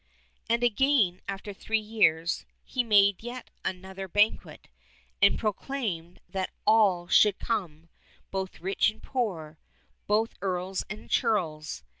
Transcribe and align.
And 0.49 0.63
again, 0.63 1.21
after 1.27 1.53
three 1.53 1.77
years, 1.77 2.47
he 2.63 2.83
made 2.83 3.21
yet 3.21 3.51
another 3.63 4.07
banquet, 4.07 4.67
and 5.21 5.37
proclaimed 5.37 6.19
that 6.27 6.49
all 6.65 7.07
should 7.07 7.37
come, 7.37 7.87
both 8.31 8.61
rich 8.61 8.89
and 8.89 9.03
poor, 9.03 9.59
both 10.07 10.33
earls 10.41 10.83
and 10.89 11.07
churls. 11.07 11.83